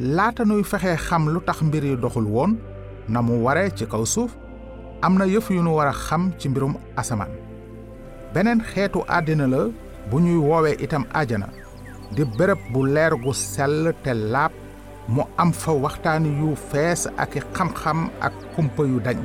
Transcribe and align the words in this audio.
laata 0.00 0.44
nuy 0.48 0.62
fexe 0.64 0.96
xam 0.96 1.28
lu 1.28 1.40
tax 1.44 1.60
mbir 1.62 1.84
yi 1.84 1.96
doxul 1.96 2.24
woon 2.24 2.56
na 3.08 3.20
mu 3.22 3.34
ware 3.44 3.68
ci 3.76 3.84
kaw 3.86 4.04
suuf 4.06 4.32
am 5.02 5.18
na 5.18 5.24
yëf 5.26 5.50
yu 5.50 5.62
nu 5.62 5.74
war 5.76 5.88
a 5.88 5.92
xam 5.92 6.32
ci 6.38 6.48
mbirum 6.48 6.74
asamaan. 6.96 7.28
Beneen 8.32 8.60
xeetu 8.62 9.00
àddina 9.08 9.46
la 9.46 9.68
bu 10.10 10.16
ñuy 10.20 10.36
woowee 10.48 10.76
itam 10.80 11.04
ajana 11.12 11.48
di 12.16 12.24
bërëb 12.24 12.58
bu 12.72 12.86
leer 12.86 13.12
gu 13.22 13.32
sell 13.34 13.92
te 14.02 14.14
laab 14.14 14.52
mu 15.08 15.22
am 15.36 15.52
fa 15.52 15.72
waxtaan 15.72 16.24
yu 16.24 16.54
fees 16.56 17.06
ak 17.18 17.36
i 17.36 17.40
xam-xam 17.54 18.08
ak 18.20 18.32
kumpa 18.56 18.82
yu 18.84 19.00
dañ. 19.00 19.18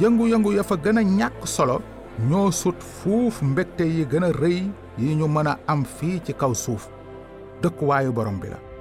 Yëngu-yëngu 0.00 0.52
ya 0.56 0.62
fa 0.62 0.76
gën 0.76 0.98
a 0.98 1.02
ñàkk 1.02 1.46
solo 1.46 1.80
ñoo 2.28 2.50
sut 2.50 2.76
fuuf 2.82 3.42
mbégte 3.42 3.82
yi 3.84 4.04
gën 4.04 4.24
a 4.24 4.30
rëy 4.32 4.68
yi 4.98 5.14
ñu 5.14 5.26
mën 5.28 5.46
a 5.46 5.58
am 5.66 5.84
fii 5.84 6.20
ci 6.24 6.32
kaw 6.34 6.54
suuf 6.54 6.88
dëkkuwaayu 7.62 8.12
borom 8.12 8.38
bi 8.40 8.48
la. 8.48 8.71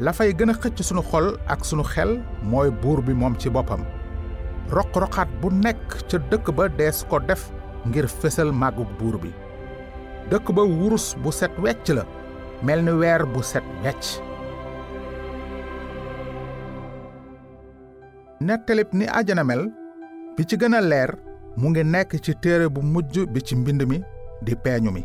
La 0.00 0.12
fay 0.14 0.32
gën 0.38 0.50
a 0.50 0.54
xëcc 0.54 0.82
sunu 0.86 1.02
xol 1.10 1.32
ak 1.50 1.64
sunu 1.66 1.82
xel 1.82 2.20
mooy 2.50 2.70
buur 2.82 3.00
bi 3.02 3.14
moom 3.14 3.34
ci 3.38 3.50
boppam. 3.50 3.82
Roq-roqaat 4.70 5.28
bu 5.40 5.50
nekk 5.50 5.96
ca 6.08 6.18
dëkk 6.30 6.52
ba 6.56 6.68
dees 6.68 7.02
ko 7.10 7.18
def 7.18 7.48
ngir 7.88 8.06
fësal 8.06 8.52
màggug 8.52 8.90
buur 8.98 9.18
bi. 9.18 9.32
Dëkk 10.30 10.52
ba 10.54 10.62
wurus 10.62 11.16
bu 11.22 11.32
set 11.32 11.52
wecc 11.58 11.88
la 11.96 12.04
mel 12.62 12.82
ni 12.84 12.92
weer 13.00 13.26
bu 13.26 13.42
set 13.42 13.64
wecc. 13.84 14.20
Nettalib 18.40 18.92
ni 18.92 19.06
mel 19.44 19.66
bi 20.36 20.44
ci 20.46 20.56
gën 20.56 20.74
a 20.74 20.80
leer 20.80 21.10
mu 21.56 21.68
ngi 21.70 21.82
nekk 21.84 22.20
ci 22.22 22.32
téere 22.42 22.68
bu 22.70 22.80
mujj 22.82 23.26
bi 23.32 23.40
ci 23.42 23.56
mbind 23.56 23.82
mi 23.90 23.98
di 24.44 24.54
peeñu 24.54 24.90
mi 24.92 25.02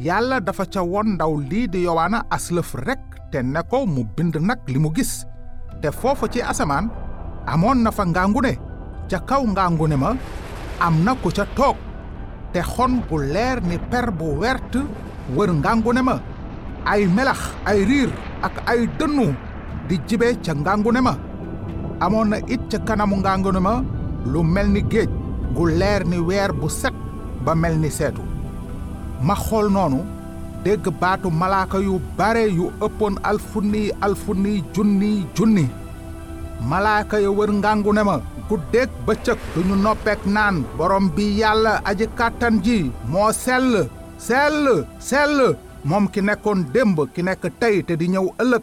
yàlla 0.00 0.40
dafa 0.40 0.64
ca 0.72 0.80
won 0.92 1.08
ndaw 1.14 1.32
lii 1.50 1.66
di 1.72 1.78
yowaana 1.84 2.18
aslëf 2.36 2.70
rekk 2.86 3.04
te 3.30 3.42
ne 3.42 3.60
ko 3.70 3.84
mu 3.86 4.02
bind 4.16 4.34
nag 4.40 4.60
li 4.72 4.78
mu 4.78 4.90
gis. 4.96 5.26
Te 5.82 5.90
foofu 5.92 6.26
ci 6.32 6.40
asamaan 6.42 6.88
amoon 7.46 7.78
na 7.84 7.90
fa 7.90 8.04
ngàngune 8.04 8.52
ca 9.10 9.18
kaw 9.28 9.42
ngàngune 9.44 9.96
ma 9.96 10.10
am 10.80 11.04
na 11.04 11.12
ca 11.36 11.44
toog. 11.56 11.76
Te 12.52 12.60
xon 12.62 13.02
bu 13.08 13.16
leer 13.32 13.60
ni 13.62 13.76
per 13.90 14.10
bu 14.10 14.24
wert 14.40 14.72
wër 15.36 15.50
ngàngune 15.52 16.02
ma. 16.02 16.16
Ay 16.84 17.06
melax 17.06 17.40
ay 17.66 17.84
riir 17.84 18.10
ak 18.42 18.54
ay 18.66 18.88
dënnu 18.98 19.26
di 19.88 19.96
jibe 20.08 20.28
ca 20.44 20.52
ngàngune 20.54 21.00
ma. 21.00 21.14
Amoon 22.00 22.28
na 22.30 22.36
it 22.48 22.60
ca 22.70 22.78
kanamu 22.78 23.16
ngàngune 23.16 23.60
ma 23.60 23.82
lu 24.24 24.42
mel 24.42 24.68
ni 24.72 24.80
gu 25.54 25.64
leer 25.66 26.04
ni 26.06 26.18
weer 26.18 26.52
bu 26.52 26.68
set 26.68 26.94
ba 27.44 27.54
mel 27.54 27.76
ni 27.78 27.90
ma 29.26 29.34
xool 29.34 29.66
noonu 29.74 30.00
dégg 30.64 30.84
baatu 31.00 31.28
malaaka 31.30 31.78
yu 31.86 31.94
bare 32.18 32.44
yu 32.58 32.66
ëppoon 32.86 33.14
alfunni 33.30 33.90
alfunni 34.00 34.62
junni 34.74 35.26
junni. 35.36 35.66
Malaaka 36.70 37.16
ya 37.20 37.30
wër 37.30 37.50
ngàngune 37.52 38.02
ma 38.04 38.16
guddeeg 38.48 38.90
bëccëg 39.06 39.38
duñu 39.54 39.76
noppeek 39.84 40.20
naan 40.26 40.56
borom 40.76 41.06
bi 41.16 41.24
yàlla 41.40 41.72
aji 41.88 42.06
kàttan 42.18 42.54
ji 42.64 42.90
moo 43.12 43.32
sell 43.32 43.88
sell 44.18 44.84
sell 44.98 45.56
moom 45.84 46.08
ki 46.12 46.20
nekkoon 46.20 46.60
démb 46.74 46.98
ki 47.14 47.22
nekk 47.22 47.44
tey 47.60 47.76
te 47.86 47.96
di 47.96 48.06
ñëw 48.08 48.26
ëllëg. 48.42 48.62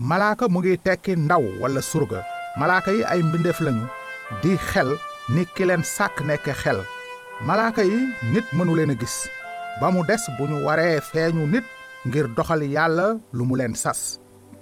Malaaka 0.00 0.44
mu 0.48 0.58
ngi 0.60 0.78
tekki 0.84 1.12
ndaw 1.16 1.42
walla 1.60 1.80
surga. 1.90 2.20
Malaaka 2.58 2.90
yi 2.92 3.02
ay 3.04 3.20
mbindeef 3.22 3.60
lañu 3.60 3.84
di 4.42 4.56
xel 4.70 4.90
ni 5.34 5.42
ki 5.54 5.64
sàkk 5.96 6.16
nekk 6.28 6.46
xel. 6.62 6.78
Malaaka 7.46 7.82
yi 7.82 7.98
nit 8.32 8.46
mënu 8.56 8.74
leen 8.76 8.90
a 8.90 8.94
gis. 9.00 9.16
Ba 9.80 9.88
mu 9.90 10.00
des 10.04 10.20
bu 10.36 10.44
ñu 10.50 10.56
waree 10.66 11.00
feeñu 11.10 11.44
nit 11.52 11.64
ngir 12.06 12.26
doxal 12.36 12.62
yàlla 12.76 13.06
lu 13.36 13.42
mu 13.48 13.54
leen 13.56 13.74
sas. 13.82 14.00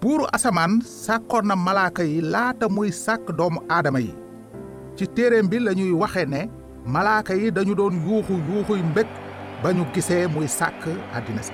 Buuru 0.00 0.24
asamaan 0.36 0.72
sàkkoon 1.04 1.46
na 1.48 1.54
malaaka 1.66 2.02
yi 2.12 2.18
laata 2.32 2.66
muy 2.74 2.90
sàkk 3.04 3.26
doomu 3.38 3.60
aadama 3.74 4.00
yi. 4.06 4.12
Ci 4.96 5.04
téeréem 5.14 5.46
bi 5.50 5.58
lañuy 5.66 5.90
waxe 6.00 6.22
ne 6.32 6.40
malaaka 6.94 7.32
yi 7.40 7.46
dañu 7.56 7.74
doon 7.80 7.94
yuuxu 8.06 8.34
yuuxuy 8.48 8.82
mbég 8.90 9.06
ba 9.62 9.68
ñu 9.76 9.82
gisee 9.94 10.26
muy 10.34 10.46
sàkk 10.58 10.82
àddina 11.16 11.42
si. 11.48 11.52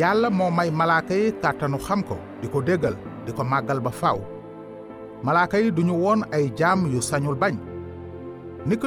Yàlla 0.00 0.28
moo 0.38 0.50
may 0.58 0.70
malaaka 0.70 1.14
yi 1.20 1.26
kàttanu 1.42 1.78
xam 1.86 2.00
ko 2.08 2.16
di 2.40 2.46
ko 2.52 2.58
déggal 2.68 2.94
di 3.26 3.30
ko 3.36 3.42
màggal 3.52 3.80
ba 3.86 3.90
faaw. 4.00 4.18
Malaaka 5.26 5.56
yi 5.62 5.68
duñu 5.76 5.94
woon 6.02 6.20
ay 6.36 6.44
jaam 6.58 6.80
yu 6.92 7.00
sañul 7.10 7.34
bañ. 7.42 7.54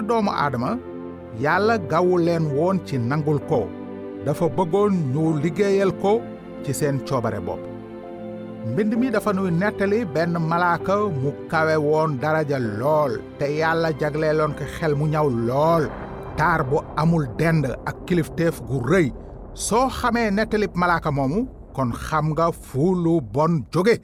Doomu 0.08 0.32
aadama 0.32 0.70
yàlla 1.44 1.78
gawu 1.92 2.18
leen 2.18 2.46
woon 2.56 2.78
ci 2.86 2.98
nangul 2.98 3.40
ko 3.50 3.68
dafa 4.26 4.46
bëggoon 4.58 4.94
ñu 5.14 5.24
liggéeyal 5.44 5.92
ko 6.02 6.22
ci 6.64 6.74
seen 6.74 7.00
coobare 7.08 7.40
bopp 7.48 7.62
mbind 8.72 8.94
mi 8.98 9.12
dafa 9.12 9.32
nuy 9.34 9.52
nettali 9.52 10.00
benn 10.14 10.34
malaaka 10.50 10.96
mu 11.22 11.30
kawe 11.52 11.76
woon 11.88 12.12
daraja 12.22 12.58
lool 12.80 13.14
te 13.40 13.46
yàlla 13.60 13.90
jagleeloon 14.00 14.54
ko 14.58 14.64
xel 14.78 14.94
mu 14.96 15.06
ñaw 15.14 15.28
lool 15.48 15.84
taar 16.38 16.62
bu 16.70 16.78
amul 17.02 17.26
dend 17.40 17.66
ak 17.90 17.98
kilifteef 18.08 18.62
gu 18.68 18.78
rëy 18.92 19.08
soo 19.54 19.88
xamee 19.90 20.32
nettalib 20.32 20.74
malaaka 20.76 21.12
moomu 21.12 21.40
kon 21.76 21.92
xam 22.06 22.26
nga 22.34 22.52
fu 22.52 22.96
lu 23.04 23.22
bon 23.22 23.54
jóge 23.74 23.96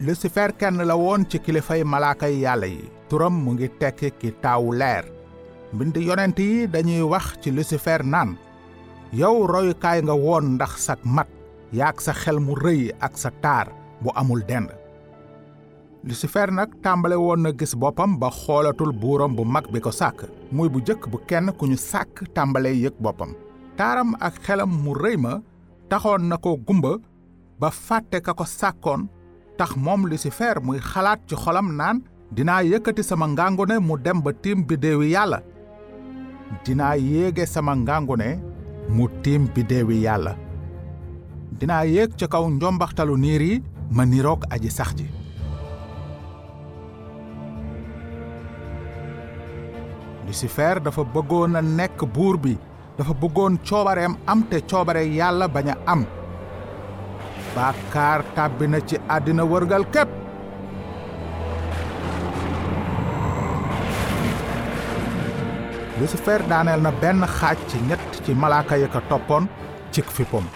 lucifer 0.00 0.52
kenn 0.56 0.80
la 0.86 0.96
woon 0.96 1.26
ci 1.28 1.38
kilifay 1.38 1.84
malaaka 1.84 2.26
yi 2.28 2.40
yàlla 2.44 2.66
yi 2.66 2.84
turam 3.08 3.34
mu 3.44 3.52
ngi 3.54 3.68
tekki 3.80 4.10
ki 4.20 4.30
taawu 4.42 4.72
leer 4.72 5.04
mbind 5.72 5.96
yonent 5.96 6.38
yi 6.38 6.66
dañuy 6.66 7.02
wax 7.12 7.26
ci 7.42 7.50
lucifer 7.50 8.00
naan 8.04 8.36
yow 9.12 9.46
royukaay 9.46 9.98
nga 10.02 10.14
woon 10.14 10.54
ndax 10.56 10.72
sak 10.86 11.00
mat 11.04 11.28
yaak 11.72 12.00
sa 12.00 12.12
xel 12.12 12.38
mu 12.40 12.54
rëy 12.54 12.90
ak 13.00 13.14
sa 13.18 13.30
taar 13.42 13.68
bu 14.02 14.10
amul 14.14 14.42
dend. 14.46 14.70
Lucifer 16.04 16.48
nag 16.50 16.70
tàmbale 16.82 17.14
woon 17.18 17.42
na 17.44 17.50
gis 17.52 17.74
boppam 17.76 18.16
ba 18.18 18.30
xoolatul 18.30 18.92
buuram 18.92 19.36
bu 19.36 19.44
mag 19.44 19.68
bi 19.72 19.80
ko 19.80 19.90
sàkk. 19.90 20.24
Muy 20.52 20.68
bu 20.72 20.80
jëkk 20.80 21.08
bu 21.12 21.18
kenn 21.28 21.52
ku 21.58 21.66
ñu 21.66 21.76
sàkk 21.76 22.24
tàmbale 22.34 22.72
yëg 22.72 22.94
boppam. 22.98 23.34
Taaram 23.76 24.16
ak 24.20 24.40
xelam 24.44 24.70
mu 24.84 24.94
rëy 24.94 25.16
ma 25.16 25.40
taxoon 25.90 26.28
na 26.28 26.36
gumba 26.40 26.96
ba 27.60 27.70
fàtte 27.70 28.20
ka 28.24 28.32
ko 28.32 28.44
tax 29.60 29.76
moom 29.76 30.06
lucifer 30.08 30.56
muy 30.64 30.78
xalaat 30.80 31.20
ci 31.28 31.34
xolam 31.36 31.68
naan 31.76 31.96
dinaa 32.36 32.62
yëkkati 32.64 33.02
sama 33.04 33.26
ngàngune 33.28 33.76
mu 33.86 33.94
dem 34.04 34.18
ba 34.24 34.30
tiim 34.42 34.64
biddeewi 34.68 35.10
yàlla. 35.14 35.38
Dinaa 36.64 36.94
yéege 36.96 37.44
sama 37.46 37.74
ngàngune 37.76 38.28
mu 38.88 39.04
tiim 39.22 39.42
yàlla. 40.06 40.32
Dinaa 41.58 41.84
yéeg 41.84 42.10
ca 42.18 42.26
kaw 42.32 42.44
njombaxtalu 42.48 43.16
niir 43.18 43.42
yi 43.42 43.62
ma 43.96 44.04
niroog 44.06 44.40
aji 44.54 44.70
sax 44.70 44.90
ji. 44.98 45.06
Lucifer 50.26 50.80
dafa 50.80 51.02
bëggoon 51.14 51.56
a 51.56 51.60
nekk 51.62 51.98
buur 52.14 52.36
bi 52.38 52.56
dafa 52.96 53.12
bëggoon 53.20 53.58
coobareem 53.68 54.14
am 54.26 54.40
te 54.48 54.56
coobare 54.70 55.02
yàlla 55.18 55.46
bañ 55.48 55.68
am 55.86 56.02
bàkkaar 57.54 58.20
tàbbi 58.36 58.66
na 58.68 58.78
ci 58.88 58.96
àddina 59.14 59.44
wërgal 59.52 59.84
képp. 59.94 60.10
Lucifer 66.00 66.40
daaneel 66.50 66.80
na 66.82 66.90
benn 67.02 67.24
xaaj 67.38 67.58
ci 67.68 67.78
ñett 67.88 68.10
ci 68.24 68.32
malaaka 68.34 68.76
yi 68.80 68.86
ko 68.94 69.00
toppoon 69.08 69.44
cik 69.92 70.06
fippam. 70.16 70.46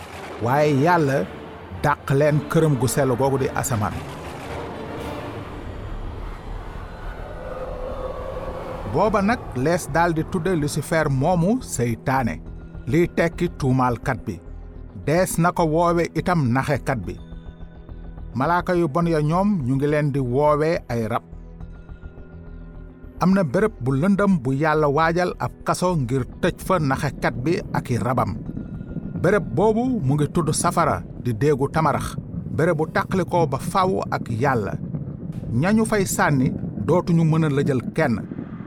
Waaye 0.42 0.72
yàlla 0.84 1.18
dàq 1.84 2.10
leen 2.18 2.38
këram 2.50 2.74
gu 2.80 2.86
sell 2.88 3.12
googu 3.20 3.38
di 3.38 3.48
asamaan. 3.60 3.94
Booba 8.92 9.20
nag 9.22 9.40
lees 9.64 9.84
daldi 9.94 10.22
tudde 10.30 10.52
lucifer 10.56 11.06
moomu 11.10 11.58
seytaane. 11.62 12.34
Liy 12.86 13.06
tekki 13.16 13.48
tuumaalkat 13.58 14.18
bi 14.26 14.34
dees 15.06 15.36
na 15.38 15.52
ko 15.52 15.64
woowe 15.68 16.04
itam 16.16 16.48
naxekat 16.52 16.98
bi. 17.04 17.14
Malaaka 18.34 18.74
yu 18.74 18.88
bon 18.88 19.06
ya 19.06 19.20
ñoom 19.22 19.62
ñu 19.66 19.74
ngi 19.76 19.86
leen 19.86 20.10
di 20.12 20.18
woowe 20.20 20.80
ay 20.88 21.06
rab. 21.06 21.22
Am 23.20 23.30
na 23.32 23.42
béréb 23.44 23.72
bu 23.80 23.92
lëndëm 23.94 24.42
bu 24.42 24.52
yàlla 24.52 24.88
waajal 24.88 25.32
ab 25.38 25.52
kaso 25.64 25.94
ngir 25.96 26.24
tëj 26.42 26.56
fa 26.66 26.78
naxekat 26.80 27.34
bi 27.44 27.60
ak 27.72 27.90
i 27.90 27.96
rabam. 27.98 28.34
Béréb 29.22 29.44
boobu 29.54 30.00
mu 30.02 30.14
ngi 30.14 30.26
tudd 30.34 30.50
safara 30.52 31.02
di 31.22 31.32
déegu 31.32 31.68
tamarax. 31.70 32.16
Béréb 32.56 32.76
bu 32.76 32.84
tàqalikoo 32.92 33.46
ba 33.46 33.58
faw 33.58 34.02
ak 34.10 34.28
yàlla. 34.30 34.74
Ñañu 35.52 35.84
fay 35.86 36.04
sànni 36.06 36.50
dootuñu 36.86 37.24
mën 37.24 37.44
a 37.44 37.48
lëjal 37.48 37.80
kenn. 37.94 38.18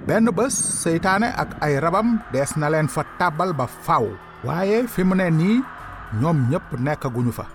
Benn 0.07 0.30
bés 0.31 0.56
seytaane 0.56 1.28
ak 1.36 1.57
ay 1.62 1.80
rabam 1.80 2.19
dees 2.31 2.56
na 2.56 2.69
leen 2.69 2.88
fa 2.88 3.04
tàbbal 3.19 3.51
ba 3.54 3.68
faw. 3.68 4.06
Waaye 4.45 4.88
fi 4.88 5.04
mu 5.04 5.16
ne 5.16 5.30
nii 5.30 5.62
ñoom 6.21 6.50
ñépp 6.50 6.80
nekkaguñu 6.80 7.31
fa. 7.31 7.45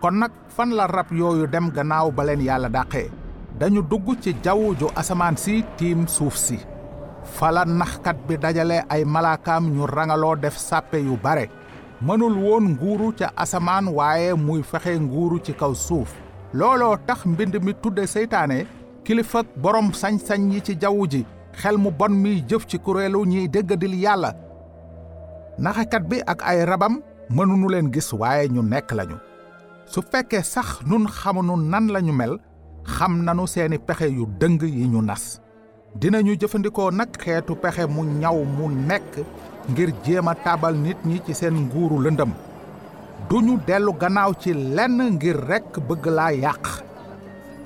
Kon 0.00 0.18
nag 0.18 0.30
fan 0.48 0.70
la 0.74 0.86
rab 0.86 1.10
yooyu 1.10 1.46
dem 1.46 1.70
gannaaw 1.70 2.10
ba 2.10 2.24
leen 2.24 2.40
yàlla 2.40 2.68
dàqee? 2.68 3.10
Dañu 3.58 3.82
dugg 3.82 4.20
ci 4.20 4.34
jaww 4.44 4.74
ju 4.78 4.86
asamaan 4.94 5.36
si 5.36 5.64
tiim 5.76 6.06
suuf 6.06 6.36
si. 6.36 6.58
Fala 7.24 7.64
naxkat 7.64 8.16
bi 8.28 8.36
dajale 8.38 8.84
ay 8.88 9.04
malaakaam 9.04 9.70
ñu 9.74 9.86
rangaloo 9.86 10.36
def 10.36 10.56
sàppe 10.58 10.96
yu 10.98 11.16
bare. 11.22 11.48
Mënul 12.02 12.36
woon 12.36 12.68
nguuru 12.76 13.12
ca 13.18 13.32
asamaan 13.36 13.88
waaye 13.88 14.34
muy 14.34 14.62
fexe 14.62 14.98
nguuru 15.00 15.40
ci 15.42 15.52
kaw 15.54 15.74
suuf. 15.74 16.12
Looloo 16.52 16.96
tax 17.06 17.24
mbind 17.26 17.56
mi 17.64 17.72
tudde 17.74 18.06
seytaane 18.06 18.66
kilifa 19.04 19.42
borom 19.56 19.90
sañ-sañ 19.92 20.52
yi 20.52 20.60
ci 20.62 20.76
jaww 20.80 21.06
ji 21.08 21.24
xel 21.52 21.76
mu 21.78 21.90
bon 21.90 22.10
mi 22.12 22.44
jëf 22.48 22.66
ci 22.66 22.78
kuréelu 22.78 23.24
ñiy 23.26 23.48
déggadil 23.48 23.94
yàlla. 23.94 24.32
Naxakat 25.58 26.02
bi 26.08 26.20
ak 26.26 26.42
ay 26.44 26.64
rabam 26.64 27.00
mënunu 27.30 27.68
leen 27.68 27.90
gis 27.92 28.12
waaye 28.12 28.48
ñu 28.48 28.62
nekk 28.62 28.92
lañu. 28.92 29.16
Su 29.86 30.02
fekkee 30.02 30.42
sax 30.42 30.80
nun 30.86 31.06
xamunu 31.08 31.56
nan 31.56 31.88
lañu 31.94 32.12
mel 32.12 32.38
xam 32.84 33.24
nanu 33.24 33.46
seeni 33.46 33.78
pexe 33.78 34.06
yu 34.10 34.26
dëng 34.40 34.62
yi 34.62 34.86
ñu 34.88 35.02
nas. 35.02 35.40
Dinañu 36.00 36.34
jëfandikoo 36.40 36.90
nag 36.90 37.08
xeetu 37.22 37.54
pexe 37.56 37.86
mu 37.88 38.02
ñaw 38.04 38.44
mu 38.44 38.68
nekk 38.88 39.12
ngir 39.70 39.90
jéem 40.04 40.28
tabal 40.44 40.74
nit 40.76 40.98
ñi 41.04 41.20
ci 41.26 41.34
seen 41.34 41.54
nguuru 41.54 41.98
lëndëm. 42.04 42.30
Duñu 43.28 43.58
dellu 43.66 43.92
gannaaw 44.00 44.32
ci 44.40 44.52
lenn 44.54 44.98
ngir 45.14 45.36
rekk 45.48 45.78
bëgg 45.88 46.06
laa 46.06 46.32
yàq. 46.32 46.64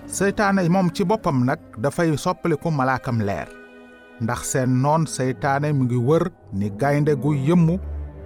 Seytaane 0.06 0.68
moom 0.68 0.90
ci 0.94 1.04
boppam 1.04 1.44
nag 1.44 1.58
dafay 1.78 2.16
soppaliku 2.16 2.70
malaakam 2.70 3.20
leer. 3.20 3.48
Ndax 4.20 4.40
seen 4.52 4.80
noon 4.82 5.06
seytaane 5.06 5.72
mi 5.72 5.84
ngi 5.84 5.96
wër 5.96 6.30
ni 6.52 6.70
gaynde 6.70 7.14
gu 7.16 7.34
yëmmu 7.34 7.78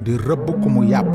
di 0.05 0.13
rëbb 0.27 0.47
mu 0.75 0.83
yàpp. 0.93 1.13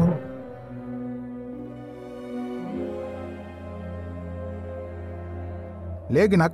Léegi 6.10 6.38
nag 6.38 6.52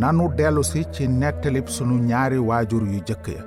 nanu 0.00 0.28
dellusi 0.36 0.80
ci 0.92 1.06
nettalib 1.08 1.66
sunu 1.68 1.94
ñaari 2.08 2.38
waajur 2.48 2.82
yu 2.92 3.00
jëkk 3.08 3.26
ya. 3.36 3.42